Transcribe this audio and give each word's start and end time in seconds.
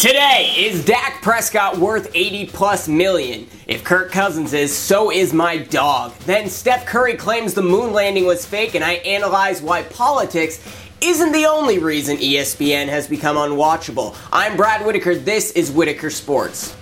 Today, 0.00 0.54
is 0.56 0.82
Dak 0.86 1.20
Prescott 1.20 1.76
worth 1.76 2.10
80 2.14 2.46
plus 2.46 2.88
million? 2.88 3.46
If 3.66 3.84
Kirk 3.84 4.10
Cousins 4.10 4.54
is, 4.54 4.74
so 4.74 5.12
is 5.12 5.34
my 5.34 5.58
dog. 5.58 6.14
Then 6.20 6.48
Steph 6.48 6.86
Curry 6.86 7.18
claims 7.18 7.52
the 7.52 7.60
moon 7.60 7.92
landing 7.92 8.24
was 8.24 8.46
fake, 8.46 8.74
and 8.74 8.82
I 8.82 8.92
analyze 8.92 9.60
why 9.60 9.82
politics 9.82 10.66
isn't 11.02 11.32
the 11.32 11.44
only 11.44 11.80
reason 11.80 12.16
ESPN 12.16 12.88
has 12.88 13.08
become 13.08 13.36
unwatchable. 13.36 14.16
I'm 14.32 14.56
Brad 14.56 14.86
Whitaker. 14.86 15.16
This 15.16 15.50
is 15.50 15.70
Whitaker 15.70 16.08
Sports. 16.08 16.74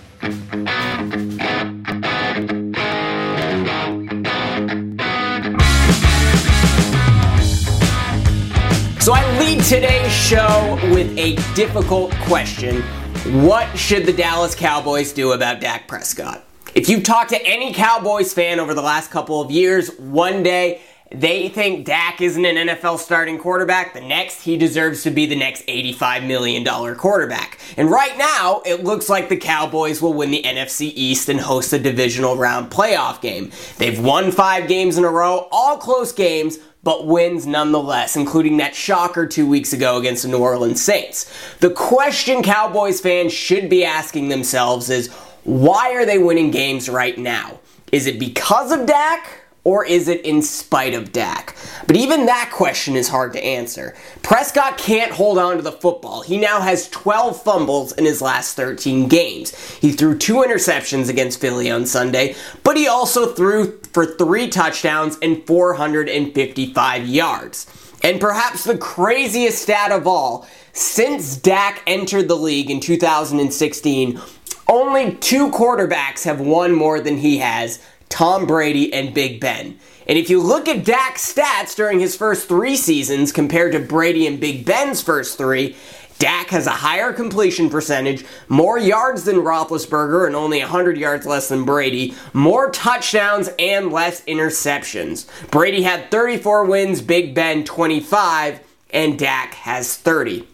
So 9.01 9.13
I 9.13 9.39
lead 9.41 9.65
today's 9.65 10.13
show 10.13 10.79
with 10.93 11.19
a 11.19 11.35
difficult 11.57 12.13
question 12.27 12.85
what 13.27 13.77
should 13.77 14.07
the 14.07 14.13
Dallas 14.13 14.55
Cowboys 14.55 15.13
do 15.13 15.33
about 15.33 15.61
Dak 15.61 15.89
Prescott? 15.89 16.45
If 16.75 16.89
you've 16.89 17.03
talked 17.03 17.31
to 17.31 17.47
any 17.47 17.73
Cowboys 17.73 18.33
fan 18.33 18.61
over 18.61 18.75
the 18.75 18.83
last 18.83 19.11
couple 19.11 19.41
of 19.41 19.51
years, 19.51 19.91
one 19.99 20.43
day 20.43 20.81
they 21.11 21.49
think 21.49 21.87
Dak 21.87 22.21
isn't 22.21 22.45
an 22.45 22.69
NFL 22.69 22.99
starting 22.99 23.39
quarterback. 23.39 23.95
The 23.95 24.01
next, 24.01 24.43
he 24.43 24.57
deserves 24.57 25.03
to 25.05 25.11
be 25.11 25.27
the 25.27 25.37
next 25.37 25.67
$85 25.67 26.27
million 26.27 26.65
quarterback. 26.97 27.59
And 27.77 27.91
right 27.91 28.17
now, 28.19 28.63
it 28.67 28.85
looks 28.85 29.09
like 29.09 29.29
the 29.29 29.37
Cowboys 29.37 30.03
will 30.03 30.13
win 30.13 30.31
the 30.31 30.43
NFC 30.43 30.93
East 30.95 31.29
and 31.29 31.41
host 31.41 31.73
a 31.73 31.79
divisional 31.79 32.37
round 32.37 32.71
playoff 32.71 33.21
game. 33.23 33.51
They've 33.79 33.99
won 33.99 34.31
five 34.31 34.69
games 34.69 34.99
in 34.99 35.05
a 35.05 35.11
row, 35.11 35.49
all 35.51 35.79
close 35.79 36.13
games, 36.13 36.59
but 36.89 37.07
wins 37.07 37.47
nonetheless, 37.47 38.17
including 38.17 38.57
that 38.57 38.75
shocker 38.75 39.27
two 39.27 39.47
weeks 39.47 39.75
ago 39.75 39.99
against 39.99 40.23
the 40.23 40.29
New 40.31 40.39
Orleans 40.39 40.81
Saints. 40.81 41.31
The 41.61 41.69
question 41.69 42.43
Cowboys 42.43 42.99
fans 42.99 43.31
should 43.31 43.69
be 43.69 43.85
asking 43.85 44.31
themselves 44.31 44.89
is 44.89 45.09
why 45.45 45.93
are 45.93 46.07
they 46.07 46.17
winning 46.17 46.51
games 46.51 46.89
right 46.89 47.19
now? 47.19 47.61
Is 47.93 48.07
it 48.07 48.19
because 48.19 48.73
of 48.73 48.87
Dak? 48.87 49.43
or 49.65 49.85
is 49.85 50.09
it 50.09 50.25
in 50.25 50.41
spite 50.41 50.95
of 50.95 51.13
Dak? 51.13 51.55
But 51.87 51.97
even 51.97 52.25
that 52.25 52.51
question 52.51 52.97
is 52.97 53.09
hard 53.09 53.35
to 53.35 53.45
answer. 53.45 53.95
Prescott 54.23 54.79
can't 54.79 55.13
hold 55.13 55.37
on 55.37 55.57
to 55.57 55.63
the 55.63 55.73
football. 55.73 56.23
He 56.23 56.39
now 56.39 56.63
has 56.63 56.89
12 56.89 57.43
fumbles 57.43 57.93
in 57.93 58.07
his 58.07 58.23
last 58.23 58.57
13 58.57 59.09
games. 59.09 59.55
He 59.77 59.93
threw 59.93 60.17
two 60.17 60.37
interceptions 60.37 61.11
against 61.11 61.39
Philly 61.39 61.71
on 61.71 61.85
Sunday, 61.85 62.35
but 62.65 62.79
he 62.79 62.89
also 62.89 63.35
threw 63.35 63.79
for 63.99 64.07
three 64.07 64.47
touchdowns 64.47 65.19
and 65.23 65.45
455 65.45 67.05
yards. 67.09 67.67
And 68.05 68.21
perhaps 68.21 68.63
the 68.63 68.79
craziest 68.79 69.61
stat 69.61 69.91
of 69.91 70.07
all, 70.07 70.47
since 70.73 71.37
Dak 71.37 71.83
entered 71.85 72.29
the 72.29 72.37
league 72.37 72.71
in 72.71 72.79
2016, 72.79 74.21
only 74.69 75.15
two 75.17 75.51
quarterbacks 75.51 76.23
have 76.23 76.39
won 76.39 76.77
more 76.77 77.01
than 77.01 77.17
he 77.17 77.39
has 77.39 77.81
Tom 78.09 78.47
Brady, 78.47 78.93
and 78.93 79.13
Big 79.13 79.41
Ben. 79.41 79.79
And 80.07 80.19
if 80.19 80.31
you 80.31 80.41
look 80.41 80.69
at 80.69 80.85
Dak's 80.85 81.35
stats 81.35 81.75
during 81.75 82.01
his 82.01 82.17
first 82.17 82.49
three 82.49 82.77
seasons 82.77 83.33
compared 83.33 83.73
to 83.73 83.81
Brady 83.81 84.27
and 84.27 84.41
Big 84.41 84.65
Ben's 84.65 85.03
first 85.03 85.37
three, 85.37 85.77
Dak 86.19 86.49
has 86.49 86.67
a 86.67 86.71
higher 86.71 87.13
completion 87.13 87.71
percentage, 87.71 88.25
more 88.49 88.79
yards 88.79 89.25
than 89.25 89.37
Roethlisberger, 89.37 90.27
and 90.27 90.35
only 90.35 90.59
100 90.61 90.99
yards 90.99 91.27
less 91.27 91.49
than 91.49 91.65
Brady, 91.65 92.15
more 92.33 92.71
touchdowns, 92.71 93.51
and 93.59 93.93
less 93.93 94.25
interceptions. 94.25 95.27
Brady 95.51 95.83
had 95.83 96.11
34 96.11 96.65
wins, 96.65 97.03
Big 97.03 97.35
Ben 97.35 97.65
25, 97.65 98.61
and 98.91 99.19
Dak 99.19 99.55
has 99.55 99.97
30. 99.97 100.47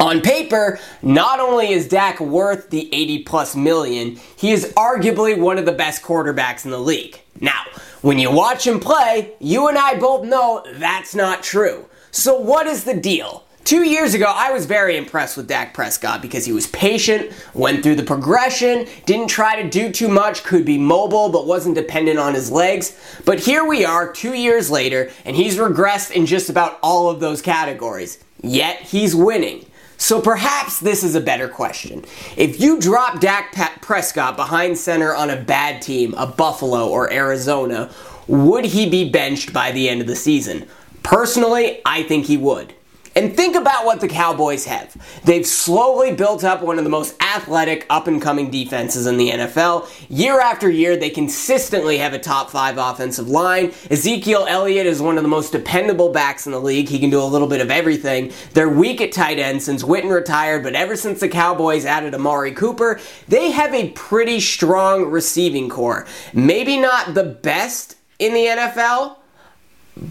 On 0.00 0.20
paper, 0.20 0.78
not 1.02 1.40
only 1.40 1.72
is 1.72 1.88
Dak 1.88 2.20
worth 2.20 2.70
the 2.70 2.88
80 2.94 3.24
plus 3.24 3.56
million, 3.56 4.20
he 4.36 4.52
is 4.52 4.72
arguably 4.76 5.36
one 5.36 5.58
of 5.58 5.64
the 5.64 5.72
best 5.72 6.02
quarterbacks 6.02 6.64
in 6.64 6.70
the 6.70 6.78
league. 6.78 7.18
Now, 7.40 7.64
when 8.02 8.18
you 8.18 8.30
watch 8.30 8.66
him 8.66 8.78
play, 8.78 9.32
you 9.40 9.68
and 9.68 9.76
I 9.76 9.98
both 9.98 10.24
know 10.24 10.64
that's 10.74 11.14
not 11.14 11.42
true. 11.42 11.86
So, 12.10 12.38
what 12.38 12.66
is 12.66 12.84
the 12.84 12.94
deal? 12.94 13.44
Two 13.68 13.84
years 13.84 14.14
ago, 14.14 14.32
I 14.34 14.50
was 14.50 14.64
very 14.64 14.96
impressed 14.96 15.36
with 15.36 15.46
Dak 15.46 15.74
Prescott 15.74 16.22
because 16.22 16.46
he 16.46 16.52
was 16.52 16.66
patient, 16.68 17.30
went 17.52 17.82
through 17.82 17.96
the 17.96 18.02
progression, 18.02 18.86
didn't 19.04 19.28
try 19.28 19.60
to 19.60 19.68
do 19.68 19.92
too 19.92 20.08
much, 20.08 20.42
could 20.42 20.64
be 20.64 20.78
mobile, 20.78 21.28
but 21.28 21.46
wasn't 21.46 21.74
dependent 21.74 22.18
on 22.18 22.32
his 22.32 22.50
legs. 22.50 22.98
But 23.26 23.40
here 23.40 23.66
we 23.66 23.84
are, 23.84 24.10
two 24.10 24.32
years 24.32 24.70
later, 24.70 25.10
and 25.26 25.36
he's 25.36 25.58
regressed 25.58 26.12
in 26.12 26.24
just 26.24 26.48
about 26.48 26.78
all 26.82 27.10
of 27.10 27.20
those 27.20 27.42
categories. 27.42 28.24
Yet, 28.40 28.80
he's 28.80 29.14
winning. 29.14 29.66
So 29.98 30.22
perhaps 30.22 30.80
this 30.80 31.04
is 31.04 31.14
a 31.14 31.20
better 31.20 31.46
question. 31.46 32.06
If 32.38 32.58
you 32.58 32.80
drop 32.80 33.20
Dak 33.20 33.52
Prescott 33.82 34.34
behind 34.38 34.78
center 34.78 35.14
on 35.14 35.28
a 35.28 35.36
bad 35.42 35.82
team, 35.82 36.14
a 36.14 36.26
Buffalo 36.26 36.88
or 36.88 37.12
Arizona, 37.12 37.90
would 38.28 38.64
he 38.64 38.88
be 38.88 39.10
benched 39.10 39.52
by 39.52 39.72
the 39.72 39.90
end 39.90 40.00
of 40.00 40.06
the 40.06 40.16
season? 40.16 40.66
Personally, 41.02 41.82
I 41.84 42.02
think 42.04 42.24
he 42.24 42.38
would. 42.38 42.72
And 43.18 43.36
think 43.36 43.56
about 43.56 43.84
what 43.84 44.00
the 44.00 44.06
Cowboys 44.06 44.64
have. 44.66 44.96
They've 45.24 45.44
slowly 45.44 46.14
built 46.14 46.44
up 46.44 46.62
one 46.62 46.78
of 46.78 46.84
the 46.84 46.90
most 46.90 47.20
athletic, 47.20 47.84
up 47.90 48.06
and 48.06 48.22
coming 48.22 48.48
defenses 48.48 49.08
in 49.08 49.16
the 49.16 49.30
NFL. 49.30 49.90
Year 50.08 50.38
after 50.40 50.70
year, 50.70 50.96
they 50.96 51.10
consistently 51.10 51.98
have 51.98 52.14
a 52.14 52.20
top 52.20 52.48
five 52.48 52.78
offensive 52.78 53.28
line. 53.28 53.72
Ezekiel 53.90 54.46
Elliott 54.48 54.86
is 54.86 55.02
one 55.02 55.16
of 55.16 55.24
the 55.24 55.28
most 55.28 55.50
dependable 55.50 56.12
backs 56.12 56.46
in 56.46 56.52
the 56.52 56.60
league. 56.60 56.88
He 56.88 57.00
can 57.00 57.10
do 57.10 57.20
a 57.20 57.24
little 57.24 57.48
bit 57.48 57.60
of 57.60 57.72
everything. 57.72 58.32
They're 58.54 58.68
weak 58.68 59.00
at 59.00 59.10
tight 59.10 59.40
end 59.40 59.64
since 59.64 59.82
Witten 59.82 60.14
retired, 60.14 60.62
but 60.62 60.76
ever 60.76 60.94
since 60.94 61.18
the 61.18 61.28
Cowboys 61.28 61.84
added 61.84 62.14
Amari 62.14 62.52
Cooper, 62.52 63.00
they 63.26 63.50
have 63.50 63.74
a 63.74 63.90
pretty 63.90 64.38
strong 64.38 65.06
receiving 65.06 65.68
corps. 65.68 66.06
Maybe 66.32 66.78
not 66.78 67.14
the 67.14 67.24
best 67.24 67.96
in 68.20 68.32
the 68.32 68.44
NFL 68.44 69.16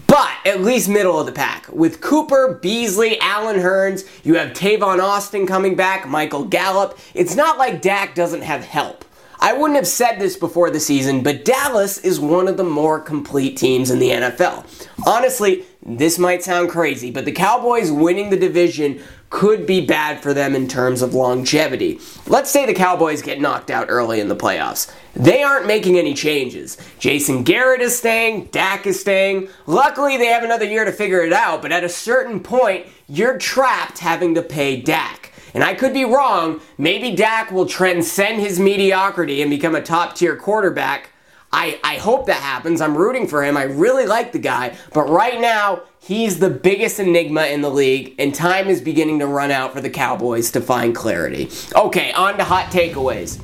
but 0.06 0.30
at 0.44 0.60
least 0.60 0.88
middle 0.88 1.18
of 1.18 1.26
the 1.26 1.32
pack. 1.32 1.68
With 1.72 2.00
Cooper, 2.00 2.58
Beasley, 2.60 3.18
Allen 3.20 3.56
Hurns, 3.56 4.06
you 4.24 4.34
have 4.34 4.52
Tavon 4.52 5.02
Austin 5.02 5.46
coming 5.46 5.76
back, 5.76 6.06
Michael 6.06 6.44
Gallup. 6.44 6.98
It's 7.14 7.34
not 7.34 7.58
like 7.58 7.80
Dak 7.80 8.14
doesn't 8.14 8.42
have 8.42 8.64
help. 8.64 9.04
I 9.40 9.52
wouldn't 9.52 9.76
have 9.76 9.86
said 9.86 10.18
this 10.18 10.36
before 10.36 10.70
the 10.70 10.80
season, 10.80 11.22
but 11.22 11.44
Dallas 11.44 11.98
is 11.98 12.18
one 12.18 12.48
of 12.48 12.56
the 12.56 12.64
more 12.64 12.98
complete 12.98 13.56
teams 13.56 13.90
in 13.90 14.00
the 14.00 14.10
NFL. 14.10 14.66
Honestly, 15.06 15.64
this 15.80 16.18
might 16.18 16.42
sound 16.42 16.70
crazy, 16.70 17.12
but 17.12 17.24
the 17.24 17.32
Cowboys 17.32 17.92
winning 17.92 18.30
the 18.30 18.36
division 18.36 19.00
could 19.30 19.66
be 19.66 19.84
bad 19.84 20.22
for 20.22 20.32
them 20.32 20.54
in 20.54 20.66
terms 20.66 21.02
of 21.02 21.14
longevity. 21.14 22.00
Let's 22.26 22.50
say 22.50 22.64
the 22.64 22.74
Cowboys 22.74 23.22
get 23.22 23.40
knocked 23.40 23.70
out 23.70 23.86
early 23.90 24.20
in 24.20 24.28
the 24.28 24.36
playoffs. 24.36 24.90
They 25.14 25.42
aren't 25.42 25.66
making 25.66 25.98
any 25.98 26.14
changes. 26.14 26.78
Jason 26.98 27.42
Garrett 27.42 27.80
is 27.80 27.98
staying, 27.98 28.46
Dak 28.46 28.86
is 28.86 29.00
staying. 29.00 29.48
Luckily, 29.66 30.16
they 30.16 30.26
have 30.26 30.44
another 30.44 30.64
year 30.64 30.84
to 30.84 30.92
figure 30.92 31.22
it 31.22 31.32
out, 31.32 31.60
but 31.60 31.72
at 31.72 31.84
a 31.84 31.88
certain 31.88 32.40
point, 32.40 32.86
you're 33.06 33.38
trapped 33.38 33.98
having 33.98 34.34
to 34.34 34.42
pay 34.42 34.80
Dak. 34.80 35.32
And 35.54 35.64
I 35.64 35.74
could 35.74 35.92
be 35.92 36.04
wrong. 36.04 36.60
Maybe 36.76 37.14
Dak 37.14 37.50
will 37.50 37.66
transcend 37.66 38.40
his 38.40 38.60
mediocrity 38.60 39.42
and 39.42 39.50
become 39.50 39.74
a 39.74 39.82
top 39.82 40.14
tier 40.14 40.36
quarterback. 40.36 41.10
I, 41.52 41.80
I 41.82 41.96
hope 41.96 42.26
that 42.26 42.42
happens. 42.42 42.80
I'm 42.80 42.96
rooting 42.96 43.26
for 43.26 43.42
him. 43.42 43.56
I 43.56 43.64
really 43.64 44.06
like 44.06 44.32
the 44.32 44.38
guy. 44.38 44.76
But 44.92 45.08
right 45.08 45.40
now, 45.40 45.82
he's 46.00 46.38
the 46.38 46.50
biggest 46.50 47.00
enigma 47.00 47.46
in 47.46 47.62
the 47.62 47.70
league, 47.70 48.14
and 48.18 48.34
time 48.34 48.68
is 48.68 48.80
beginning 48.80 49.18
to 49.20 49.26
run 49.26 49.50
out 49.50 49.72
for 49.72 49.80
the 49.80 49.90
Cowboys 49.90 50.50
to 50.52 50.60
find 50.60 50.94
clarity. 50.94 51.50
Okay, 51.74 52.12
on 52.12 52.36
to 52.36 52.44
hot 52.44 52.66
takeaways. 52.66 53.40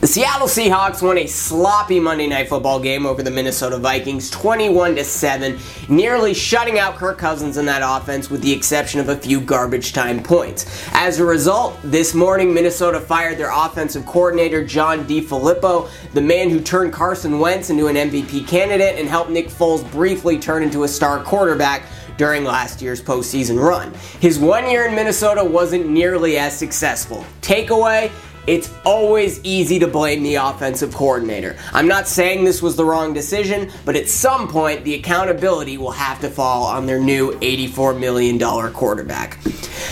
The 0.00 0.06
Seattle 0.06 0.46
Seahawks 0.46 1.02
won 1.02 1.18
a 1.18 1.26
sloppy 1.26 2.00
Monday 2.00 2.26
Night 2.26 2.48
Football 2.48 2.80
game 2.80 3.04
over 3.04 3.22
the 3.22 3.30
Minnesota 3.30 3.76
Vikings 3.76 4.30
21 4.30 4.96
to 4.96 5.04
7, 5.04 5.58
nearly 5.90 6.32
shutting 6.32 6.78
out 6.78 6.96
Kirk 6.96 7.18
Cousins 7.18 7.58
in 7.58 7.66
that 7.66 7.82
offense 7.84 8.30
with 8.30 8.40
the 8.40 8.50
exception 8.50 9.00
of 9.00 9.10
a 9.10 9.16
few 9.16 9.42
garbage 9.42 9.92
time 9.92 10.22
points. 10.22 10.88
As 10.92 11.20
a 11.20 11.24
result, 11.26 11.78
this 11.82 12.14
morning 12.14 12.54
Minnesota 12.54 12.98
fired 12.98 13.36
their 13.36 13.50
offensive 13.52 14.06
coordinator 14.06 14.64
John 14.64 15.04
DeFilippo, 15.04 15.90
the 16.14 16.22
man 16.22 16.48
who 16.48 16.62
turned 16.62 16.94
Carson 16.94 17.38
Wentz 17.38 17.68
into 17.68 17.86
an 17.88 17.96
MVP 17.96 18.48
candidate 18.48 18.98
and 18.98 19.06
helped 19.06 19.30
Nick 19.30 19.48
Foles 19.48 19.90
briefly 19.92 20.38
turn 20.38 20.62
into 20.62 20.84
a 20.84 20.88
star 20.88 21.22
quarterback 21.22 21.82
during 22.16 22.44
last 22.44 22.82
year's 22.82 23.02
postseason 23.02 23.58
run. 23.58 23.94
His 24.20 24.38
one 24.38 24.70
year 24.70 24.86
in 24.86 24.94
Minnesota 24.94 25.42
wasn't 25.42 25.88
nearly 25.88 26.38
as 26.38 26.54
successful. 26.56 27.24
Takeaway 27.40 28.10
it's 28.46 28.72
always 28.84 29.42
easy 29.44 29.78
to 29.78 29.86
blame 29.86 30.22
the 30.22 30.36
offensive 30.36 30.94
coordinator. 30.94 31.56
I'm 31.72 31.86
not 31.86 32.08
saying 32.08 32.44
this 32.44 32.62
was 32.62 32.76
the 32.76 32.84
wrong 32.84 33.12
decision, 33.12 33.70
but 33.84 33.96
at 33.96 34.08
some 34.08 34.48
point, 34.48 34.84
the 34.84 34.94
accountability 34.94 35.76
will 35.78 35.90
have 35.90 36.20
to 36.20 36.30
fall 36.30 36.64
on 36.64 36.86
their 36.86 36.98
new 36.98 37.32
$84 37.40 37.98
million 37.98 38.38
quarterback. 38.72 39.38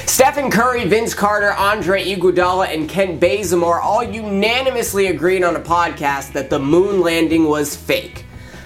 Stephen 0.07 0.51
Curry, 0.51 0.87
Vince 0.87 1.15
Carter, 1.15 1.53
Andre 1.53 2.03
Iguodala, 2.05 2.75
and 2.75 2.89
Kent 2.89 3.21
Bazemore 3.21 3.81
all 3.81 4.03
unanimously 4.03 5.09
agreed 5.09 5.45
on 5.45 5.57
a 5.57 5.61
podcast 5.61 6.33
that 6.33 6.51
the 6.51 6.59
moon 6.59 7.01
landing 7.01 7.45
was 7.45 7.77
fake. 7.77 8.25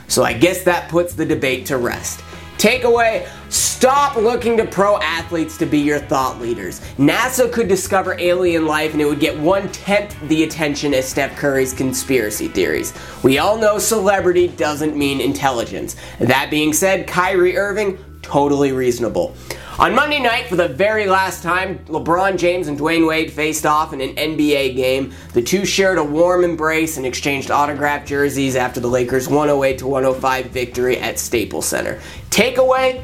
So 0.09 0.23
I 0.23 0.35
guess 0.35 0.63
that 0.65 0.89
puts 0.89 1.15
the 1.15 1.25
debate 1.25 1.67
to 1.67 1.79
rest. 1.79 2.23
Takeaway 2.59 3.29
Stop 3.53 4.17
looking 4.17 4.57
to 4.57 4.65
pro 4.65 4.99
athletes 5.01 5.59
to 5.59 5.67
be 5.67 5.79
your 5.79 5.99
thought 5.99 6.41
leaders. 6.41 6.81
NASA 6.97 7.53
could 7.53 7.69
discover 7.69 8.19
alien 8.19 8.65
life 8.65 8.93
and 8.93 9.03
it 9.03 9.05
would 9.05 9.21
get 9.21 9.39
one 9.39 9.71
tenth 9.73 10.17
the 10.29 10.45
attention 10.45 10.95
as 10.95 11.07
Steph 11.07 11.37
Curry's 11.37 11.75
conspiracy 11.75 12.49
theories. 12.49 12.95
We 13.23 13.37
all 13.37 13.59
know 13.59 13.79
celebrity 13.79 14.49
doesn't 14.49 14.97
mean 14.97 15.21
intelligence. 15.21 15.97
That 16.19 16.49
being 16.49 16.73
said, 16.73 17.07
Kyrie 17.07 17.59
Irving, 17.59 18.03
totally 18.23 18.73
reasonable. 18.73 19.35
On 19.79 19.95
Monday 19.95 20.21
night, 20.21 20.49
for 20.49 20.57
the 20.57 20.69
very 20.69 21.07
last 21.07 21.43
time, 21.43 21.79
LeBron 21.87 22.37
James 22.37 22.69
and 22.69 22.79
Dwyane 22.79 23.09
Wade 23.09 23.33
faced 23.33 23.65
off 23.65 23.95
in 23.95 24.03
an 24.03 24.15
NBA 24.17 24.77
game. 24.77 25.15
The 25.33 25.41
two 25.41 25.65
shared 25.65 25.97
a 25.97 26.05
warm 26.05 26.45
embrace 26.45 26.99
and 26.99 27.07
exchanged 27.07 27.51
autographed 27.51 28.07
jerseys 28.07 28.55
after 28.55 28.81
the 28.81 28.89
Lakers' 28.89 29.29
108 29.29 29.83
105 29.83 30.47
victory 30.47 30.99
at 30.99 31.19
Staples 31.19 31.67
Center. 31.67 31.99
Takeaway 32.29 33.03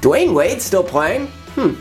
Dwyane 0.00 0.34
Wade 0.34 0.60
still 0.60 0.82
playing? 0.82 1.28
Hmm. 1.54 1.74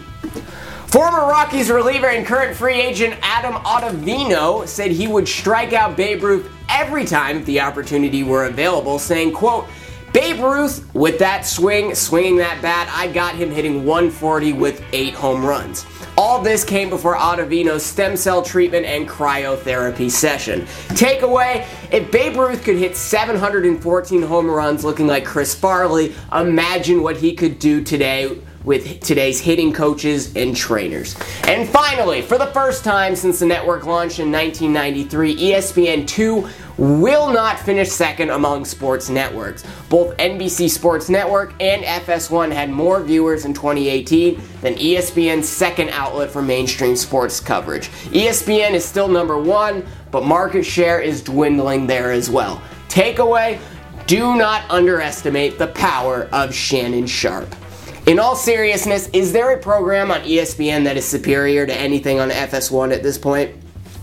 Former 0.86 1.28
Rockies 1.28 1.72
reliever 1.72 2.08
and 2.08 2.26
current 2.26 2.56
free 2.56 2.80
agent 2.80 3.16
Adam 3.24 3.54
Ottavino 3.54 4.68
said 4.68 4.92
he 4.92 5.08
would 5.08 5.28
strike 5.28 5.74
out 5.74 5.98
Babe 5.98 6.22
Ruth 6.22 6.50
every 6.70 7.06
time 7.06 7.44
the 7.46 7.60
opportunity 7.60 8.22
were 8.22 8.46
available, 8.46 9.00
saying, 9.00 9.34
quote, 9.34 9.66
Babe 10.14 10.40
Ruth, 10.40 10.94
with 10.96 11.20
that 11.20 11.46
swing, 11.46 11.94
swinging 11.94 12.38
that 12.38 12.62
bat, 12.62 12.90
I 12.94 13.12
got 13.12 13.36
him 13.36 13.52
hitting 13.52 13.86
140 13.86 14.54
with 14.54 14.82
eight 14.94 15.14
home 15.14 15.46
runs. 15.46 15.86
All 16.18 16.42
this 16.42 16.64
came 16.64 16.90
before 16.90 17.16
Ottavino's 17.16 17.86
stem 17.86 18.16
cell 18.16 18.42
treatment 18.42 18.86
and 18.86 19.08
cryotherapy 19.08 20.10
session. 20.10 20.62
Takeaway 20.96 21.68
if 21.92 22.10
Babe 22.12 22.38
Ruth 22.38 22.64
could 22.64 22.78
hit 22.78 22.96
714 22.96 24.22
home 24.24 24.50
runs 24.50 24.84
looking 24.84 25.08
like 25.08 25.26
Chris 25.26 25.54
Farley, 25.54 26.16
imagine 26.34 27.04
what 27.04 27.18
he 27.18 27.34
could 27.34 27.60
do 27.60 27.84
today 27.84 28.40
with 28.64 29.00
today's 29.00 29.40
hitting 29.40 29.72
coaches 29.72 30.36
and 30.36 30.56
trainers. 30.56 31.16
And 31.44 31.70
finally, 31.70 32.22
for 32.22 32.38
the 32.38 32.48
first 32.48 32.84
time 32.84 33.16
since 33.16 33.40
the 33.40 33.46
network 33.46 33.86
launched 33.86 34.20
in 34.20 34.32
1993, 34.32 35.38
ESPN2 35.38 36.50
will 36.78 37.32
not 37.32 37.60
finish 37.60 37.90
second 37.90 38.30
among 38.30 38.66
sports 38.66 39.10
networks. 39.10 39.64
Both 39.90 40.16
NBC 40.18 40.70
Sports 40.70 41.10
Network 41.10 41.54
and 41.60 41.84
FS1 41.84 42.52
had 42.52 42.70
more 42.70 43.02
viewers 43.02 43.46
in 43.46 43.54
2018 43.54 44.42
than 44.62 44.76
ESPN's 44.76 45.50
second 45.50 45.90
outlet 45.90 46.30
for 46.30 46.42
mainstream 46.42 46.96
sports 46.96 47.40
coverage. 47.40 47.90
ESPN 48.12 48.72
is 48.72 48.86
still 48.86 49.08
number 49.08 49.38
one, 49.38 49.86
but 50.12 50.24
market 50.24 50.64
share 50.64 51.02
is 51.02 51.22
dwindling 51.22 51.88
there 51.88 52.12
as 52.12 52.30
well. 52.30 52.62
Takeaway 52.90 53.60
do 54.06 54.38
not 54.38 54.70
underestimate 54.70 55.58
the 55.58 55.68
power 55.68 56.30
of 56.32 56.54
Shannon 56.54 57.08
Sharpe. 57.08 57.54
In 58.06 58.20
all 58.20 58.38
seriousness, 58.38 59.10
is 59.10 59.34
there 59.34 59.52
a 59.52 59.58
program 59.58 60.12
on 60.12 60.22
ESPN 60.22 60.86
that 60.86 60.96
is 60.96 61.04
superior 61.04 61.66
to 61.66 61.76
anything 61.76 62.22
on 62.22 62.30
FS1 62.30 62.94
at 62.94 63.04
this 63.04 63.18
point? 63.18 63.54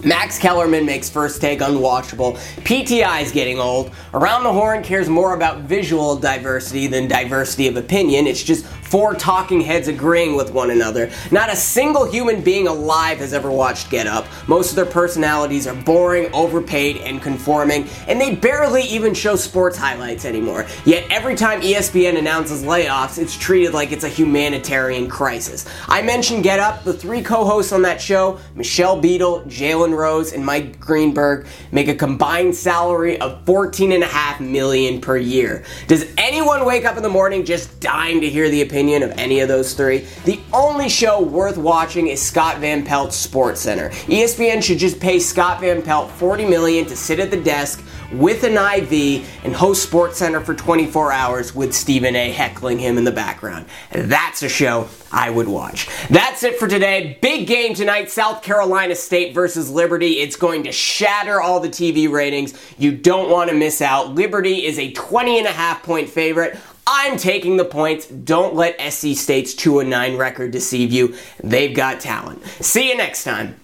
Max 0.05 0.39
Kellerman 0.39 0.85
makes 0.85 1.09
first 1.09 1.41
take 1.41 1.61
unwatchable. 1.61 2.37
PTI 2.65 3.23
is 3.23 3.33
getting 3.33 3.59
old. 3.59 3.91
Around 4.13 4.45
the 4.45 4.53
Horn 4.53 4.83
cares 4.83 5.09
more 5.09 5.35
about 5.35 5.61
visual 5.61 6.15
diversity 6.17 6.87
than 6.87 7.09
diversity 7.09 7.69
of 7.69 7.77
opinion. 7.77 8.27
It's 8.27 8.43
just 8.43 8.67
four 8.95 9.13
talking 9.13 9.61
heads 9.61 9.89
agreeing 9.89 10.37
with 10.37 10.53
one 10.53 10.71
another. 10.71 11.11
Not 11.33 11.53
a 11.53 11.57
single 11.57 12.09
human 12.09 12.43
being 12.43 12.69
alive 12.69 13.19
has 13.19 13.33
ever 13.33 13.51
watched 13.51 13.91
Get 13.91 14.07
Up. 14.07 14.25
Most 14.47 14.71
of 14.71 14.77
their 14.77 14.87
personalities 14.87 15.67
are 15.67 15.75
boring, 15.75 16.33
overpaid, 16.33 16.99
and 16.99 17.21
conforming, 17.21 17.89
and 18.07 18.21
they 18.21 18.37
barely 18.37 18.83
even 18.83 19.13
show 19.13 19.35
sports 19.35 19.77
highlights 19.77 20.25
anymore. 20.25 20.65
Yet 20.85 21.11
every 21.11 21.35
time 21.35 21.61
ESPN 21.61 22.17
announces 22.17 22.63
layoffs, 22.63 23.19
it's 23.19 23.37
treated 23.37 23.75
like 23.75 23.91
it's 23.91 24.05
a 24.05 24.09
humanitarian 24.09 25.09
crisis. 25.09 25.67
I 25.89 26.01
mentioned 26.03 26.45
Get 26.45 26.61
Up. 26.61 26.85
The 26.85 26.93
three 26.93 27.21
co 27.21 27.45
hosts 27.45 27.73
on 27.73 27.83
that 27.83 28.01
show, 28.01 28.39
Michelle 28.55 29.01
Beadle, 29.01 29.41
Jalen 29.47 29.99
Rose 29.99 30.33
and 30.33 30.47
Mike 30.47 30.79
Greenberg 30.79 31.49
make 31.73 31.89
a 31.89 31.97
combined 31.97 32.55
salary 32.55 33.21
of 33.21 33.45
14.5 33.45 34.39
million 34.39 35.01
per 35.01 35.17
year. 35.17 35.65
Does 35.89 36.07
anyone 36.17 36.65
wake 36.65 36.85
up 36.85 36.97
in 36.97 37.03
the 37.03 37.09
morning 37.09 37.45
just 37.45 37.81
dying 37.81 38.21
to 38.21 38.31
hear 38.31 38.49
the 38.49 38.63
opinion 38.85 39.03
of 39.03 39.19
any 39.19 39.41
of 39.41 39.49
those 39.49 39.73
three? 39.73 40.07
The 40.25 40.39
only 40.53 40.89
show 40.91 41.23
worth 41.23 41.57
watching 41.57 42.09
is 42.09 42.21
Scott 42.21 42.59
Van 42.59 42.85
Pelt's 42.85 43.17
Sports 43.17 43.63
Center. 43.63 43.89
ESPN 43.91 44.63
should 44.63 44.79
just 44.79 45.01
pay 45.01 45.19
Scott 45.19 45.61
Van 45.61 45.81
Pelt 45.81 46.11
40 46.11 46.45
million 46.47 46.85
to 46.87 46.97
sit 46.97 47.19
at 47.19 47.31
the 47.31 47.41
desk 47.41 47.83
with 48.13 48.45
an 48.45 48.53
IV 48.53 49.27
and 49.45 49.55
host 49.55 49.83
Sports 49.83 50.19
Center 50.19 50.41
for 50.41 50.55
24 50.55 51.13
hours 51.13 51.55
with 51.55 51.75
Stephen 51.75 52.15
A. 52.15 52.31
heckling 52.31 52.79
him 52.79 52.99
in 52.99 53.05
the 53.05 53.11
background. 53.11 53.65
That's 53.91 54.43
a 54.43 54.49
show 54.49 54.89
I 55.11 55.31
would 55.31 55.49
watch. 55.49 55.89
That's 56.11 56.43
it 56.43 56.59
for 56.59 56.69
today. 56.69 57.19
Big 57.23 57.47
game 57.47 57.75
tonight 57.75 58.11
South 58.11 58.43
Carolina 58.43 58.95
State 58.95 59.35
versus 59.35 59.71
Liberty. 59.71 60.19
It's 60.21 60.37
going 60.37 60.65
to 60.65 60.73
shatter 60.73 61.41
all 61.41 61.59
the 61.59 61.69
TV 61.69 62.11
ratings. 62.11 62.53
You 62.77 62.93
don't 62.93 63.31
want 63.31 63.49
to 63.49 63.57
miss 63.57 63.81
out. 63.81 64.15
Liberty 64.15 64.67
is 64.67 64.79
a 64.79 64.93
20 64.93 65.39
and 65.39 65.47
a 65.47 65.53
half 65.53 65.83
point 65.83 66.11
favorite. 66.11 66.59
I'm 66.87 67.17
taking 67.17 67.57
the 67.57 67.65
points. 67.65 68.07
Don't 68.07 68.55
let 68.55 68.81
SC 68.93 69.15
State's 69.15 69.55
2 69.55 69.83
9 69.85 70.17
record 70.17 70.51
deceive 70.51 70.93
you. 70.93 71.17
They've 71.43 71.75
got 71.75 72.01
talent. 72.01 72.45
See 72.61 72.89
you 72.89 72.97
next 72.97 73.25
time. 73.25 73.61